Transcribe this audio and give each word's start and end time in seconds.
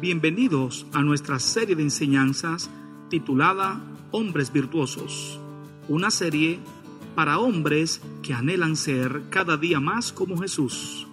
Bienvenidos 0.00 0.86
a 0.92 1.02
nuestra 1.02 1.40
serie 1.40 1.74
de 1.74 1.82
enseñanzas 1.82 2.70
titulada 3.10 3.80
Hombres 4.12 4.52
Virtuosos, 4.52 5.40
una 5.88 6.12
serie 6.12 6.60
para 7.16 7.40
hombres 7.40 8.00
que 8.22 8.32
anhelan 8.32 8.76
ser 8.76 9.22
cada 9.28 9.56
día 9.56 9.80
más 9.80 10.12
como 10.12 10.38
Jesús. 10.38 11.08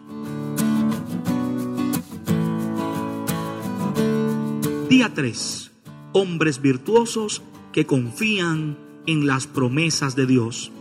Día 4.87 5.11
3. 5.15 5.71
Hombres 6.13 6.61
virtuosos 6.61 7.41
que 7.73 7.87
confían 7.87 8.77
en 9.07 9.25
las 9.25 9.47
promesas 9.47 10.15
de 10.15 10.27
Dios. 10.27 10.71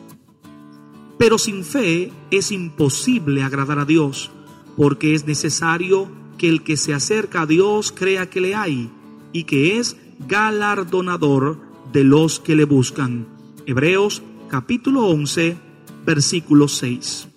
Pero 1.19 1.39
sin 1.39 1.65
fe 1.65 2.13
es 2.31 2.53
imposible 2.53 3.43
agradar 3.43 3.79
a 3.79 3.87
Dios, 3.87 4.31
porque 4.77 5.15
es 5.15 5.27
necesario 5.27 6.23
que 6.37 6.49
el 6.49 6.63
que 6.63 6.77
se 6.77 6.95
acerca 6.95 7.43
a 7.43 7.47
Dios 7.47 7.93
crea 7.93 8.29
que 8.31 8.41
le 8.41 8.55
hay 8.55 8.91
y 9.33 9.45
que 9.45 9.79
es 9.79 9.97
galardonador 10.29 11.59
de 11.93 12.05
los 12.05 12.41
que 12.41 12.57
le 12.57 12.65
buscan. 12.65 13.27
Hebreos 13.67 14.23
capítulo 14.49 15.07
11, 15.07 15.57
versículo 16.05 16.69
6. 16.69 17.29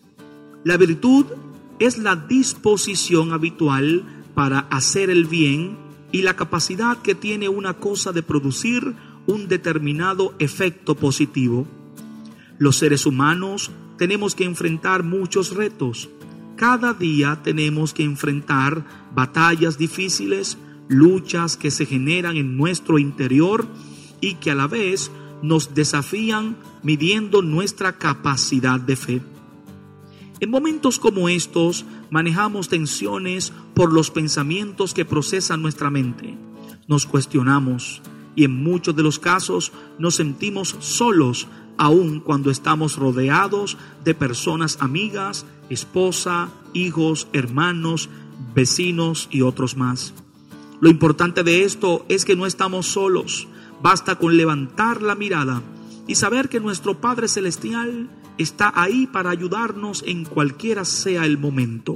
La 0.63 0.77
virtud 0.77 1.25
es 1.79 1.97
la 1.97 2.15
disposición 2.15 3.31
habitual 3.31 4.03
para 4.33 4.59
hacer 4.59 5.09
el 5.09 5.25
bien 5.25 5.77
y 6.11 6.21
la 6.21 6.35
capacidad 6.35 6.97
que 7.01 7.15
tiene 7.15 7.49
una 7.49 7.75
cosa 7.75 8.11
de 8.11 8.23
producir 8.23 8.93
un 9.27 9.47
determinado 9.47 10.33
efecto 10.39 10.95
positivo. 10.95 11.67
Los 12.57 12.77
seres 12.77 13.05
humanos 13.05 13.71
tenemos 13.97 14.35
que 14.35 14.45
enfrentar 14.45 15.03
muchos 15.03 15.55
retos. 15.55 16.09
Cada 16.57 16.95
día 16.95 17.39
tenemos 17.43 17.93
que 17.93 18.03
enfrentar 18.03 18.83
batallas 19.13 19.77
difíciles, 19.77 20.57
luchas 20.87 21.55
que 21.55 21.69
se 21.69 21.85
generan 21.85 22.35
en 22.35 22.57
nuestro 22.57 22.97
interior 22.97 23.67
y 24.21 24.33
que 24.35 24.49
a 24.49 24.55
la 24.55 24.65
vez 24.65 25.11
nos 25.43 25.75
desafían 25.75 26.57
midiendo 26.81 27.43
nuestra 27.43 27.99
capacidad 27.99 28.79
de 28.79 28.95
fe. 28.95 29.21
En 30.39 30.49
momentos 30.49 30.97
como 30.97 31.29
estos 31.29 31.85
manejamos 32.09 32.69
tensiones 32.69 33.53
por 33.75 33.93
los 33.93 34.09
pensamientos 34.09 34.95
que 34.95 35.05
procesan 35.05 35.61
nuestra 35.61 35.91
mente. 35.91 36.39
Nos 36.87 37.05
cuestionamos 37.05 38.01
y 38.35 38.45
en 38.45 38.63
muchos 38.63 38.95
de 38.95 39.03
los 39.03 39.19
casos 39.19 39.71
nos 39.99 40.15
sentimos 40.15 40.75
solos 40.79 41.47
aun 41.77 42.19
cuando 42.19 42.49
estamos 42.49 42.95
rodeados 42.95 43.77
de 44.03 44.15
personas 44.15 44.77
amigas, 44.81 45.45
esposa, 45.69 46.49
hijos, 46.73 47.27
hermanos, 47.33 48.09
vecinos 48.53 49.27
y 49.31 49.41
otros 49.41 49.77
más. 49.77 50.13
Lo 50.79 50.89
importante 50.89 51.43
de 51.43 51.63
esto 51.63 52.05
es 52.07 52.25
que 52.25 52.35
no 52.35 52.45
estamos 52.45 52.87
solos. 52.87 53.47
Basta 53.81 54.15
con 54.15 54.37
levantar 54.37 55.01
la 55.01 55.15
mirada 55.15 55.61
y 56.07 56.15
saber 56.15 56.49
que 56.49 56.59
nuestro 56.59 56.99
Padre 56.99 57.27
Celestial 57.27 58.09
está 58.37 58.71
ahí 58.75 59.07
para 59.07 59.29
ayudarnos 59.29 60.03
en 60.05 60.23
cualquiera 60.25 60.85
sea 60.85 61.25
el 61.25 61.37
momento. 61.37 61.95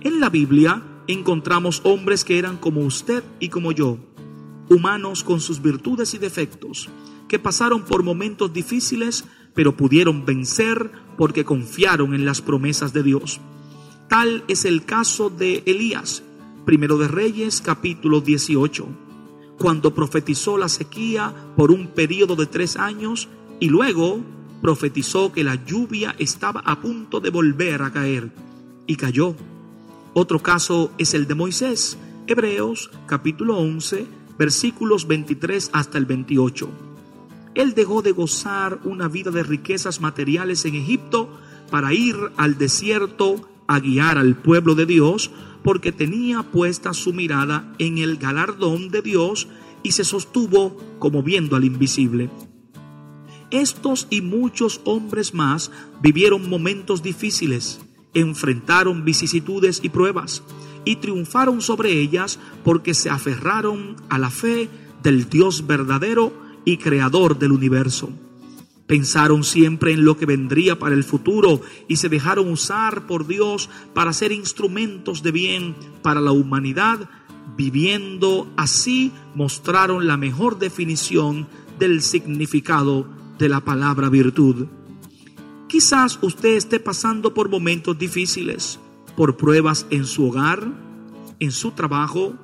En 0.00 0.20
la 0.20 0.30
Biblia 0.30 0.82
encontramos 1.06 1.80
hombres 1.84 2.24
que 2.24 2.38
eran 2.38 2.56
como 2.56 2.80
usted 2.80 3.22
y 3.38 3.48
como 3.48 3.72
yo, 3.72 3.98
humanos 4.68 5.22
con 5.22 5.40
sus 5.40 5.60
virtudes 5.60 6.14
y 6.14 6.18
defectos, 6.18 6.88
que 7.28 7.38
pasaron 7.38 7.84
por 7.84 8.02
momentos 8.02 8.52
difíciles, 8.52 9.24
pero 9.54 9.76
pudieron 9.76 10.24
vencer 10.24 10.90
porque 11.16 11.44
confiaron 11.44 12.14
en 12.14 12.24
las 12.24 12.40
promesas 12.40 12.92
de 12.92 13.02
Dios. 13.02 13.40
Tal 14.08 14.44
es 14.48 14.64
el 14.64 14.84
caso 14.84 15.30
de 15.30 15.62
Elías, 15.66 16.22
primero 16.64 16.98
de 16.98 17.08
Reyes 17.08 17.60
capítulo 17.60 18.20
18, 18.20 18.86
cuando 19.58 19.94
profetizó 19.94 20.56
la 20.56 20.68
sequía 20.68 21.34
por 21.56 21.70
un 21.70 21.88
periodo 21.88 22.36
de 22.36 22.46
tres 22.46 22.76
años 22.76 23.28
y 23.60 23.68
luego 23.68 24.20
profetizó 24.62 25.32
que 25.32 25.44
la 25.44 25.64
lluvia 25.64 26.14
estaba 26.18 26.60
a 26.60 26.80
punto 26.80 27.20
de 27.20 27.30
volver 27.30 27.82
a 27.82 27.92
caer 27.92 28.30
y 28.86 28.96
cayó. 28.96 29.34
Otro 30.14 30.40
caso 30.40 30.92
es 30.98 31.14
el 31.14 31.26
de 31.26 31.34
Moisés, 31.34 31.96
Hebreos 32.26 32.90
capítulo 33.06 33.58
11, 33.58 34.06
versículos 34.38 35.06
23 35.06 35.70
hasta 35.72 35.98
el 35.98 36.06
28. 36.06 36.89
Él 37.54 37.74
dejó 37.74 38.02
de 38.02 38.12
gozar 38.12 38.80
una 38.84 39.08
vida 39.08 39.30
de 39.30 39.42
riquezas 39.42 40.00
materiales 40.00 40.64
en 40.64 40.76
Egipto 40.76 41.28
para 41.70 41.92
ir 41.92 42.16
al 42.36 42.58
desierto 42.58 43.48
a 43.66 43.80
guiar 43.80 44.18
al 44.18 44.36
pueblo 44.36 44.74
de 44.74 44.86
Dios 44.86 45.30
porque 45.62 45.92
tenía 45.92 46.42
puesta 46.42 46.94
su 46.94 47.12
mirada 47.12 47.72
en 47.78 47.98
el 47.98 48.16
galardón 48.16 48.90
de 48.90 49.02
Dios 49.02 49.48
y 49.82 49.92
se 49.92 50.04
sostuvo 50.04 50.76
como 50.98 51.22
viendo 51.22 51.56
al 51.56 51.64
invisible. 51.64 52.30
Estos 53.50 54.06
y 54.10 54.20
muchos 54.20 54.80
hombres 54.84 55.34
más 55.34 55.70
vivieron 56.00 56.48
momentos 56.48 57.02
difíciles, 57.02 57.80
enfrentaron 58.14 59.04
vicisitudes 59.04 59.80
y 59.82 59.88
pruebas 59.88 60.42
y 60.84 60.96
triunfaron 60.96 61.60
sobre 61.60 61.92
ellas 61.92 62.38
porque 62.64 62.94
se 62.94 63.10
aferraron 63.10 63.96
a 64.08 64.18
la 64.18 64.30
fe 64.30 64.68
del 65.02 65.28
Dios 65.28 65.66
verdadero 65.66 66.32
y 66.64 66.76
creador 66.76 67.38
del 67.38 67.52
universo. 67.52 68.10
Pensaron 68.86 69.44
siempre 69.44 69.92
en 69.92 70.04
lo 70.04 70.16
que 70.16 70.26
vendría 70.26 70.76
para 70.76 70.96
el 70.96 71.04
futuro 71.04 71.60
y 71.86 71.96
se 71.96 72.08
dejaron 72.08 72.50
usar 72.50 73.06
por 73.06 73.26
Dios 73.26 73.70
para 73.94 74.12
ser 74.12 74.32
instrumentos 74.32 75.22
de 75.22 75.30
bien 75.30 75.76
para 76.02 76.20
la 76.20 76.32
humanidad. 76.32 77.08
Viviendo 77.56 78.52
así 78.56 79.12
mostraron 79.36 80.08
la 80.08 80.16
mejor 80.16 80.58
definición 80.58 81.46
del 81.78 82.02
significado 82.02 83.06
de 83.38 83.48
la 83.48 83.60
palabra 83.60 84.08
virtud. 84.08 84.66
Quizás 85.68 86.18
usted 86.20 86.56
esté 86.56 86.80
pasando 86.80 87.32
por 87.32 87.48
momentos 87.48 87.96
difíciles, 87.96 88.80
por 89.16 89.36
pruebas 89.36 89.86
en 89.90 90.04
su 90.04 90.26
hogar, 90.26 90.66
en 91.38 91.52
su 91.52 91.70
trabajo, 91.70 92.34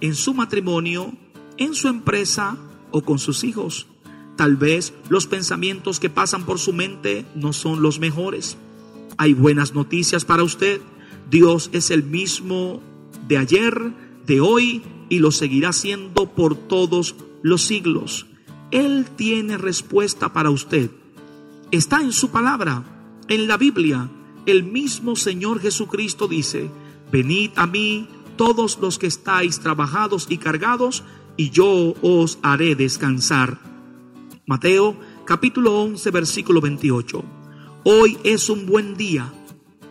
en 0.00 0.16
su 0.16 0.34
matrimonio, 0.34 1.12
en 1.56 1.74
su 1.74 1.86
empresa 1.86 2.56
o 2.94 3.02
con 3.02 3.18
sus 3.18 3.42
hijos. 3.42 3.88
Tal 4.36 4.56
vez 4.56 4.94
los 5.08 5.26
pensamientos 5.26 5.98
que 5.98 6.10
pasan 6.10 6.44
por 6.46 6.60
su 6.60 6.72
mente 6.72 7.26
no 7.34 7.52
son 7.52 7.82
los 7.82 7.98
mejores. 7.98 8.56
Hay 9.18 9.34
buenas 9.34 9.74
noticias 9.74 10.24
para 10.24 10.44
usted. 10.44 10.80
Dios 11.28 11.70
es 11.72 11.90
el 11.90 12.04
mismo 12.04 12.80
de 13.26 13.36
ayer, 13.36 13.92
de 14.26 14.40
hoy 14.40 14.82
y 15.08 15.18
lo 15.18 15.32
seguirá 15.32 15.72
siendo 15.72 16.26
por 16.34 16.54
todos 16.54 17.16
los 17.42 17.62
siglos. 17.62 18.26
Él 18.70 19.06
tiene 19.16 19.58
respuesta 19.58 20.32
para 20.32 20.50
usted. 20.50 20.90
Está 21.72 22.00
en 22.00 22.12
su 22.12 22.30
palabra, 22.30 22.84
en 23.28 23.48
la 23.48 23.56
Biblia. 23.56 24.08
El 24.46 24.62
mismo 24.62 25.16
Señor 25.16 25.60
Jesucristo 25.60 26.28
dice, 26.28 26.70
venid 27.10 27.50
a 27.56 27.66
mí 27.66 28.06
todos 28.36 28.78
los 28.80 28.98
que 28.98 29.08
estáis 29.08 29.58
trabajados 29.58 30.26
y 30.28 30.38
cargados, 30.38 31.02
y 31.36 31.50
yo 31.50 31.94
os 32.02 32.38
haré 32.42 32.74
descansar. 32.74 33.58
Mateo 34.46 34.96
capítulo 35.24 35.80
11 35.82 36.10
versículo 36.10 36.60
28. 36.60 37.24
Hoy 37.84 38.18
es 38.24 38.48
un 38.48 38.66
buen 38.66 38.96
día 38.96 39.32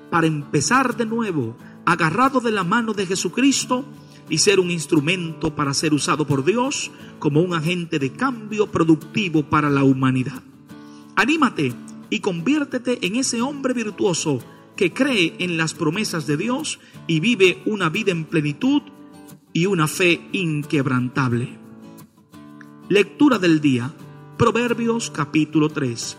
para 0.10 0.28
empezar 0.28 0.96
de 0.96 1.06
nuevo, 1.06 1.58
agarrado 1.86 2.40
de 2.40 2.52
la 2.52 2.64
mano 2.64 2.94
de 2.94 3.06
Jesucristo 3.06 3.86
y 4.30 4.38
ser 4.38 4.60
un 4.60 4.72
instrumento 4.72 5.56
para 5.56 5.74
ser 5.74 5.94
usado 5.94 6.26
por 6.26 6.46
Dios 6.46 6.92
como 7.20 7.42
un 7.42 7.54
agente 7.54 8.00
de 8.00 8.14
cambio 8.14 8.68
productivo 8.68 9.44
para 9.44 9.70
la 9.70 9.84
humanidad. 9.84 10.42
Anímate 11.16 11.74
y 12.10 12.20
conviértete 12.20 13.06
en 13.06 13.16
ese 13.16 13.42
hombre 13.42 13.74
virtuoso 13.74 14.40
que 14.76 14.94
cree 14.94 15.36
en 15.40 15.58
las 15.58 15.74
promesas 15.74 16.26
de 16.26 16.38
Dios 16.38 16.80
y 17.06 17.20
vive 17.20 17.62
una 17.66 17.90
vida 17.90 18.12
en 18.12 18.26
plenitud 18.26 18.82
y 19.54 19.68
una 19.68 19.88
fe 19.88 20.28
inquebrantable. 20.32 21.58
Lectura 22.90 23.38
del 23.38 23.62
día, 23.62 23.94
Proverbios 24.38 25.12
capítulo 25.12 25.70
3, 25.70 26.18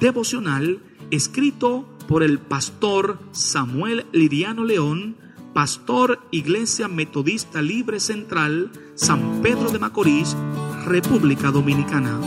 devocional 0.00 0.80
escrito 1.10 1.86
por 2.08 2.22
el 2.22 2.38
pastor 2.38 3.18
Samuel 3.32 4.06
Liriano 4.12 4.64
León, 4.64 5.16
pastor 5.52 6.20
Iglesia 6.30 6.88
Metodista 6.88 7.62
Libre 7.62 8.00
Central, 8.00 8.72
San 8.94 9.42
Pedro 9.42 9.70
de 9.70 9.78
Macorís, 9.78 10.36
República 10.86 11.50
Dominicana. 11.50 12.18